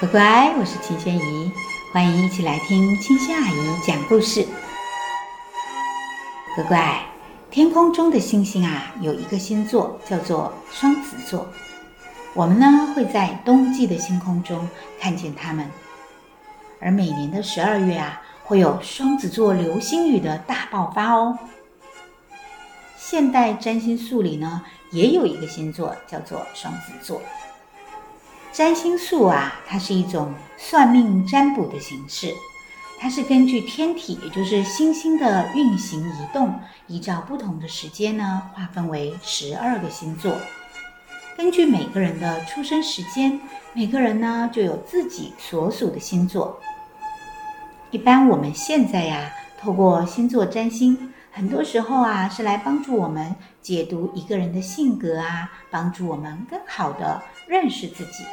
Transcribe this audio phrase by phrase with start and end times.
[0.00, 1.50] 乖乖，我是青萱姨，
[1.92, 4.46] 欢迎一起来听青萱阿姨讲故事。
[6.54, 7.04] 乖乖，
[7.50, 11.48] 天空中的星星啊，有一个星座叫做双子座。
[12.32, 14.68] 我们呢会在冬季的星空中
[15.00, 15.68] 看见它们，
[16.80, 21.36] 而每年的十二月啊，会有双子座流星雨的大爆发哦。
[22.96, 24.62] 现代占星术里呢，
[24.92, 27.20] 也有一个星座叫做双子座。
[28.58, 32.34] 占星术啊，它是一种算命占卜的形式，
[32.98, 36.52] 它是根据天体，也就是星星的运行移动，
[36.88, 40.36] 依照不同的时间呢，划分为十二个星座。
[41.36, 43.40] 根据每个人的出生时间，
[43.74, 46.58] 每个人呢就有自己所属的星座。
[47.92, 49.30] 一般我们现在呀，
[49.60, 51.12] 透过星座占星。
[51.30, 58.24] 很多时候啊，是来帮助我们解读一个人的性格啊，帮助我们更好的认识自己。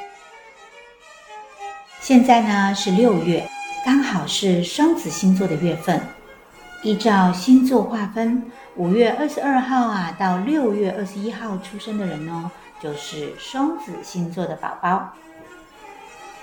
[2.06, 3.50] 现在呢是六月，
[3.84, 6.00] 刚好是双子星座的月份。
[6.84, 8.44] 依照星座划分，
[8.76, 15.14] 五月二十二号啊到六月二十一号出生的人呢，就是双子星座的宝宝。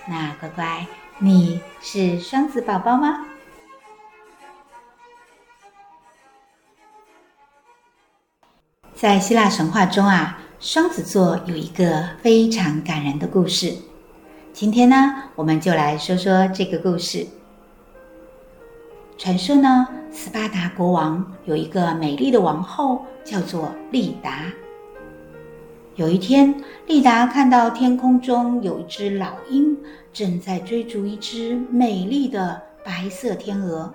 [0.09, 0.85] 那乖乖，
[1.19, 3.25] 你是双子宝宝吗？
[8.97, 13.77] 在希腊神话中啊，双子座有一个非常感人的故事。
[14.53, 17.27] 今天呢，我们就来说说这个故事。
[19.17, 24.53] 传说呢，斯巴达国王有一个美丽的王后，叫做丽达。
[25.97, 29.75] 有一天，丽达看到天空中有一只老鹰
[30.13, 33.95] 正在追逐一只美丽的白色天鹅，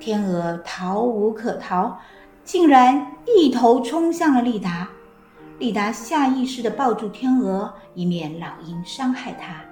[0.00, 1.96] 天鹅逃无可逃。
[2.42, 4.88] 竟然一头冲向了丽达，
[5.62, 9.64] 丽达下意识地抱住天鹅，以免老鹰伤害它。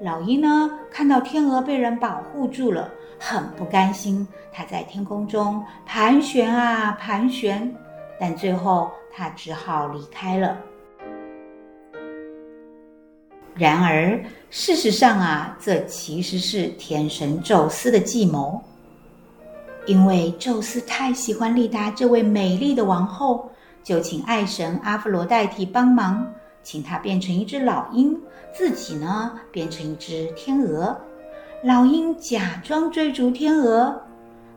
[0.00, 4.26] 老鹰呢，看到天鹅被人保护住了，很不甘心。
[4.50, 7.76] 它在天空中盘旋啊盘旋，
[8.18, 10.56] 但最后它只好离开了。
[13.54, 18.58] 然而，事实上啊，这其实是天神宙斯的计谋。
[19.84, 23.50] 因为宙斯太喜欢丽达这位美丽的王后，
[23.84, 26.26] 就请爱神阿弗罗代提帮忙，
[26.62, 28.18] 请他变成一只老鹰，
[28.52, 30.98] 自己呢变成一只天鹅。
[31.62, 34.02] 老鹰假装追逐天鹅，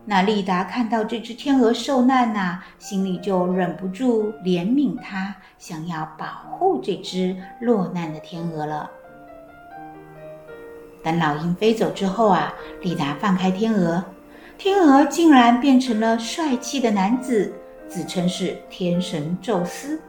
[0.06, 8.90] 那丽达看到这只天鹅受难呐、心里就忍不住怜悯它，想要保护这只落难的天鹅了。
[11.02, 14.02] 等老鹰飞走之后啊，丽达放开天鹅。
[14.56, 17.54] 天鹅竟然变成了帅气的男子，
[17.88, 20.00] 自称是天神宙斯，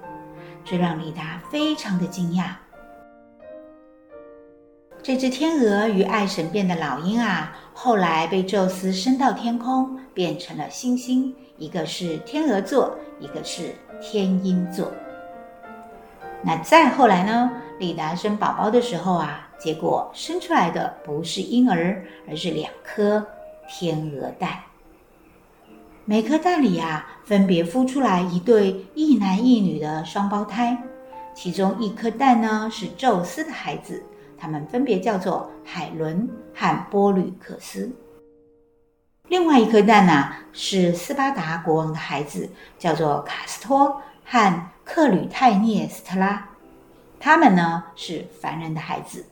[0.65, 2.51] 这让丽达非常的惊讶。
[5.01, 14.91] 这只天鹅与爱神变的老鹰啊，后来被宙斯升到天空，变成了星星，一个是天鹅座，一个是天鹰座。
[16.43, 17.51] 那再后来呢？
[17.79, 23.25] 丽达生宝宝的时候啊，结果生出来的不是婴儿，而是两颗。
[23.71, 24.49] 天鹅蛋，
[26.09, 30.75] 每颗蛋里啊，分别孵出来一对一男一女的双胞胎，
[31.35, 34.03] 其中一颗蛋呢是宙斯的孩子，
[34.35, 37.91] 他们分别叫做海伦和波吕克斯。
[39.27, 42.49] 另外一颗蛋呢、是斯巴达国王的孩子，
[42.79, 46.43] 叫做卡斯托和克吕泰涅斯特拉，
[47.19, 49.23] 他们呢是凡人的孩子。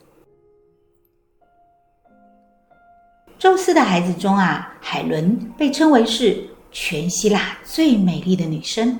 [3.36, 8.98] 宙斯的孩子中啊，海伦被称为是全希腊最美丽的女生。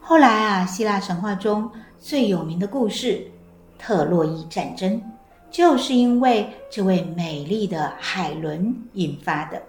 [0.00, 3.30] 后来啊，希腊神话中最有名的故事——
[3.78, 5.02] 特洛伊战争，
[5.50, 9.62] 就是因为这位美丽的海伦引发的。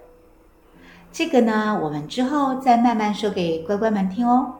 [1.12, 4.54] 这个呢，我们之后再慢慢说给乖乖们听哦。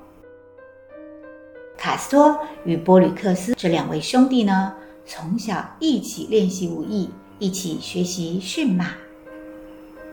[1.78, 4.74] 卡斯托与波吕克斯这两位兄弟呢，
[5.06, 7.08] 从小一起练习武艺，
[7.38, 8.92] 一起学习驯马。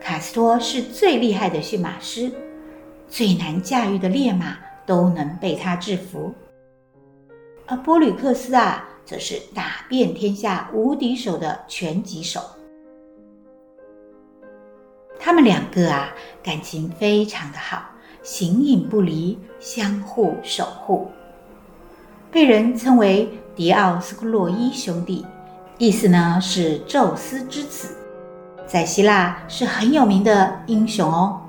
[0.00, 2.30] 卡斯托是最厉害的驯马师，
[3.08, 4.56] 最难驾驭的烈马
[4.86, 6.32] 都能被他制服。
[7.66, 12.40] 而波吕克斯啊，则是打遍天下无敌手的拳击手。
[15.18, 17.90] 他们两个啊，感情非常的好，
[18.22, 21.10] 形影不离，相互守护，
[22.30, 25.26] 被人称为狄奥斯克洛伊兄弟，
[25.76, 27.97] 意思呢是宙斯之子。
[28.68, 31.40] 在希腊是很有名的英雄哦。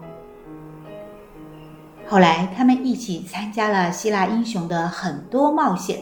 [2.07, 6.01] 后来他们一起参加了希腊英雄的很多冒险，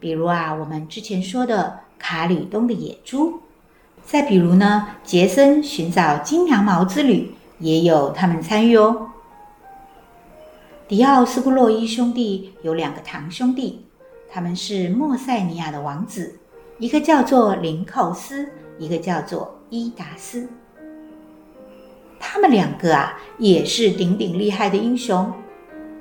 [0.00, 3.40] 比如啊，我们之前说的卡吕冬的野猪。
[4.02, 9.10] 再比如呢，杰森寻找金羊毛之旅，也有他们参与哦。
[10.88, 13.84] 迪奥斯布洛伊兄弟有两个堂兄弟，
[14.30, 16.38] 他们是莫塞尼亚的王子，
[16.78, 18.48] 一个叫做林寇斯，
[18.78, 20.48] 一个叫做伊达斯。
[22.18, 25.32] 他们两个啊，也是鼎鼎厉害的英雄。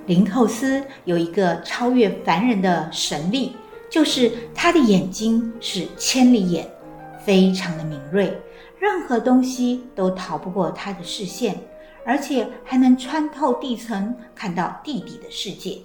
[0.05, 3.55] 林透斯有一个超越凡人的神力，
[3.89, 6.69] 就是他的眼睛是千里眼。
[7.23, 8.39] 非常的敏锐，
[8.77, 11.59] 任何东西都逃不过他的视线，
[12.05, 15.79] 而且还能穿透地层，看到地底的世界。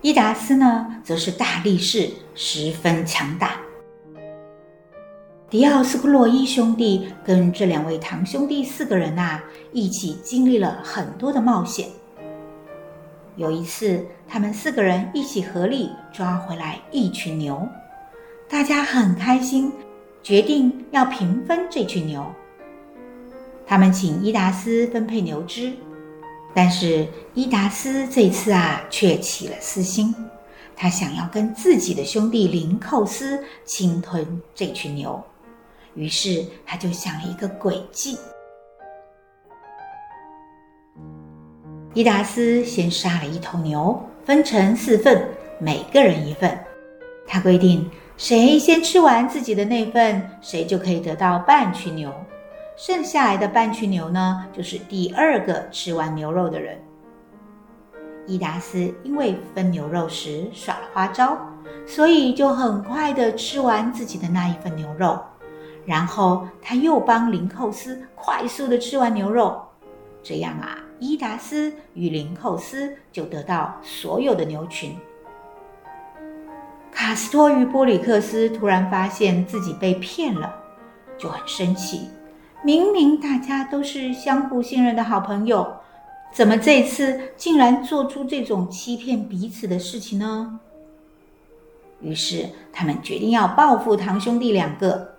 [0.00, 3.60] 伊达斯呢，则是大力士，十分强大。
[5.50, 11.88] 迪奥斯库洛伊兄弟跟这两位堂兄弟四个人啊，一起经历了很多的冒险。
[13.36, 17.68] 有一次，他们四个人一起合力抓回来一群牛。
[18.48, 19.70] 大家很开心，
[20.22, 22.24] 决定要平分这群牛。
[23.66, 25.72] 他们请伊达斯分配牛只，
[26.52, 30.12] 但是伊达斯这次啊却起了私心，
[30.74, 35.22] 他想要跟自己的兄弟林寇斯侵吞这群牛，
[35.94, 38.18] 于是他就想了一个诡计。
[41.94, 46.58] 伊达斯先杀了一头牛，分成四份，每个人一份。
[47.26, 47.90] 他规定。
[48.16, 52.14] 谁先吃完自己的那份，谁就可以得到半群牛。
[52.76, 56.80] 剩下来的半群牛呢，就是第二个吃完牛肉的人。
[58.28, 61.36] 伊达斯因为分牛肉时耍了花招，
[61.88, 65.18] 所以就很快地吃完自己的那一份牛肉。
[65.86, 69.60] 然后他又帮林寇斯快速的吃完牛肉，
[70.22, 74.96] 这样啊，伊达斯与林寇斯就得到所有的牛群。
[76.90, 80.54] 卡斯托与波里克斯突然发现自己被骗了，
[81.18, 82.08] 就很生气。
[82.62, 85.76] 明明大家都是相互信任的好朋友，
[86.32, 90.60] 怎么这次竟然做出这种欺骗彼此的事情呢？
[92.00, 95.13] 于是他们决定要报复堂兄弟两个。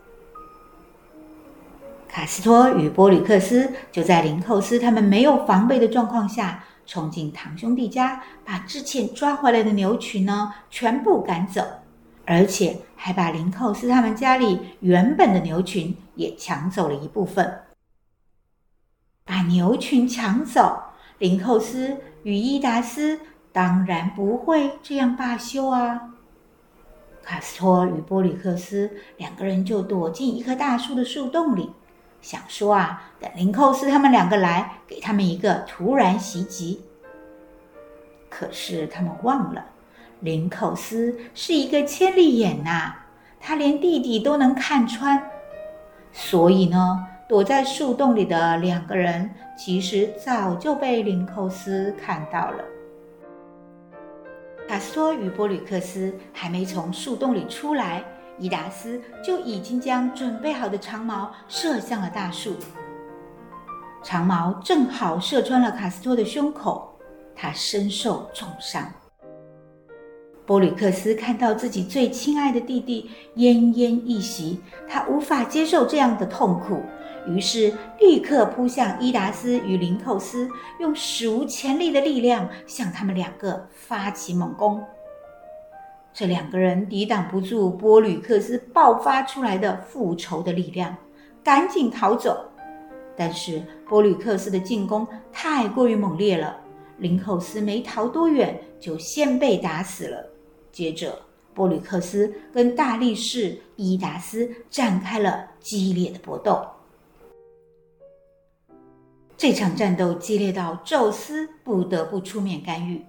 [2.16, 11.62] 卡斯托与波吕克斯就在林寇斯他们没有防备的状况下，冲进堂兄弟家，把之前抓回来的牛群呢全部赶走，
[12.24, 17.64] 而且还把林寇斯他们家里原本的牛群也抢走了一部分。
[19.26, 20.84] 把牛群抢走，
[21.18, 23.20] 林寇斯与伊达斯
[23.52, 26.14] 当然不会这样罢休啊！
[27.22, 31.72] 卡斯托与波吕克斯两个人就躲进一棵大树的树洞里。
[32.26, 36.82] 想说啊，等林寇斯他们两个来，给他们一个突然袭击。
[38.28, 39.64] 可是他们忘了，
[40.22, 42.96] 林寇斯是一个千里眼呐、
[43.40, 45.22] 他连弟弟都能看穿。
[46.12, 52.64] 所以呢，躲在树洞里的两个人，其实早就被林寇斯看到了。
[54.68, 58.04] 卡斯托与波吕克斯还没从树洞里出来。
[58.38, 62.56] 伊达斯就已经将准备好的长矛射向了大树，
[64.04, 66.98] 长矛正好射穿了卡斯托的胸口，
[67.36, 68.92] 他身受重伤。
[70.46, 76.84] 波吕克斯看到自己最亲爱的弟弟奄奄一息，他无法接受这样的痛苦，
[77.26, 80.48] 于是立刻扑向伊达斯与林寇斯，
[80.80, 84.84] 用史无前例的力量向他们两个发起猛攻。
[86.18, 90.96] 这两个人抵挡不住波吕克斯爆发出来的复仇的力量，
[91.44, 92.50] 赶紧逃走。
[93.18, 96.56] 但是波吕克斯的进攻太过于猛烈了，
[97.00, 100.26] 林寇斯没逃多远就先被打死了。
[100.72, 101.20] 接着，
[101.54, 106.66] 波吕克斯跟大力士伊达斯展开了激烈的搏斗。
[109.36, 113.04] 这场战斗激烈到宙斯不得不出面干预，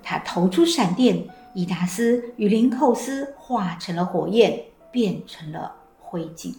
[0.00, 1.26] 他投出闪电。
[1.54, 6.54] 伊达斯与林寇斯化成了火焰，变成了灰烬。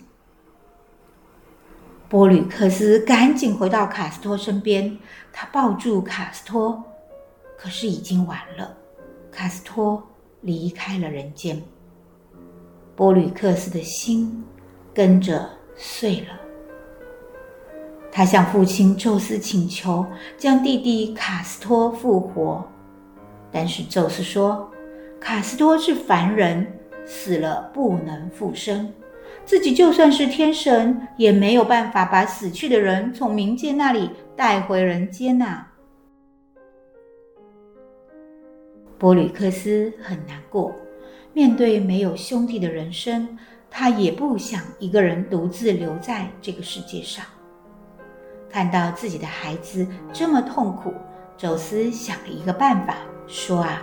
[2.07, 5.00] 波吕克斯赶紧回到卡斯托身边，
[5.31, 6.83] 他抱住卡斯托，
[7.57, 8.77] 可是已经晚了，
[9.31, 10.01] 卡斯托
[10.41, 11.59] 离开了人间。
[12.95, 14.43] 波吕克斯的心
[14.93, 16.39] 跟着碎了。
[18.12, 20.05] 他向父亲宙斯请求，
[20.38, 22.63] 将弟弟卡斯托复活，
[23.51, 24.69] 但是宙斯说。
[25.24, 26.68] 卡斯托是凡人，
[27.06, 28.92] 死了不能复生。
[29.46, 35.65] 自己就算是天神，也没有办法把死去的人从冥界那里带回人间呐、
[38.98, 40.75] 波吕克斯很难过，
[41.32, 43.39] 面对没有兄弟的人生，
[43.72, 47.24] 他也不想一个人独自留在这个世界上。
[48.50, 50.94] 看到自己的孩子这么痛苦，
[51.38, 53.82] 宙斯想了一个办法，说啊，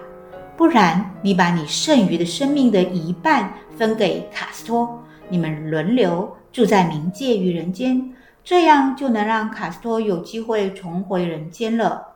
[0.61, 8.15] 不然你把你剩余的生命的一半分给卡斯托，你们轮流住在冥界与人间，
[8.45, 12.09] 这样就能让卡斯托有机会重回人间了。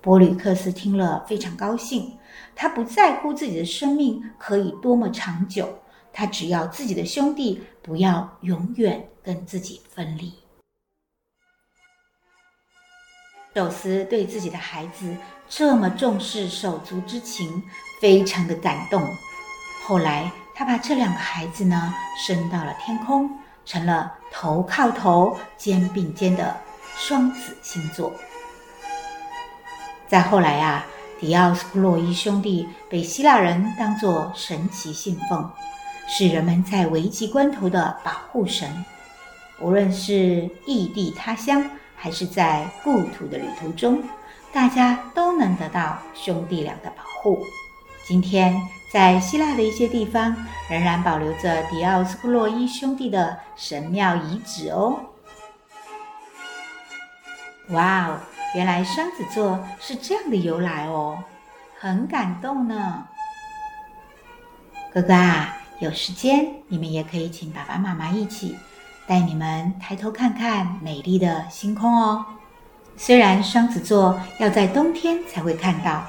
[0.00, 2.12] 波吕克斯听了非常高兴，
[2.56, 5.68] 他不在乎自己的生命可以多么长久，
[6.14, 10.32] 他只要自己的兄弟不要永远跟自己分离。
[13.54, 15.16] 宙斯对自己的孩子
[15.48, 17.62] 这么重视手足之情，
[18.00, 19.06] 非常的感动。
[19.86, 21.94] 后来，他把这两个孩子呢
[22.26, 23.30] 升到了天空，
[23.64, 26.56] 成了头靠头、肩并肩的
[26.96, 28.12] 双子星座。
[30.08, 30.84] 再后来啊，
[31.20, 35.48] 狄奥斯库洛伊兄弟被希腊人当作神奇信奉，
[36.08, 38.84] 是人们在危急关头的保护神。
[39.60, 41.70] 无论是异地他乡，
[42.04, 44.02] 还是在故土的旅途中，
[44.52, 47.42] 大家都能得到兄弟俩的保护。
[48.06, 48.60] 今天，
[48.92, 50.36] 在希腊的一些地方，
[50.68, 55.00] 仍然保留着狄奥斯克洛伊兄弟的神庙遗址哦。
[57.70, 58.20] 哇哦！
[58.54, 61.24] 原来双子座是这样的由来哦，
[61.80, 63.08] 很感动呢。
[64.92, 68.54] 哥哥啊，有时间你们也可以请爸爸妈妈一起
[69.06, 72.24] 带你们抬头看看美丽的星空哦。
[72.96, 76.04] 虽然双子座要在冬天才会看到，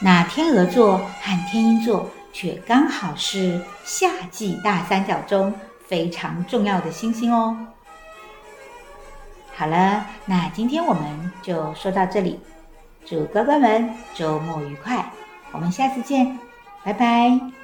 [0.00, 5.52] 那天鹅座和天鹰座却刚好是夏季大三角中
[5.86, 7.56] 非常重要的星星哦。
[9.54, 12.40] 好了，那今天我们就说到这里。
[13.04, 15.04] 祝乖乖们周末愉快，
[15.50, 16.38] 我们下次见，
[16.84, 17.61] 拜拜。